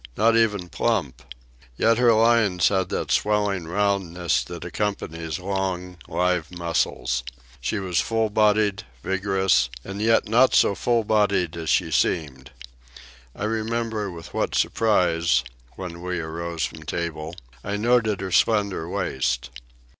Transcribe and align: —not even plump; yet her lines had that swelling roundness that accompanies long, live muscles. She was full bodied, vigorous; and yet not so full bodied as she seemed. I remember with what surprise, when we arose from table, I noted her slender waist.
—not 0.17 0.35
even 0.35 0.67
plump; 0.67 1.21
yet 1.77 1.99
her 1.99 2.11
lines 2.11 2.69
had 2.69 2.89
that 2.89 3.11
swelling 3.11 3.67
roundness 3.67 4.43
that 4.43 4.65
accompanies 4.65 5.37
long, 5.37 5.95
live 6.07 6.49
muscles. 6.49 7.23
She 7.59 7.77
was 7.77 7.99
full 7.99 8.31
bodied, 8.31 8.83
vigorous; 9.03 9.69
and 9.83 10.01
yet 10.01 10.27
not 10.27 10.55
so 10.55 10.73
full 10.73 11.03
bodied 11.03 11.55
as 11.55 11.69
she 11.69 11.91
seemed. 11.91 12.49
I 13.35 13.43
remember 13.43 14.09
with 14.09 14.33
what 14.33 14.55
surprise, 14.55 15.43
when 15.75 16.01
we 16.01 16.19
arose 16.19 16.65
from 16.65 16.81
table, 16.81 17.35
I 17.63 17.77
noted 17.77 18.21
her 18.21 18.31
slender 18.31 18.89
waist. 18.89 19.51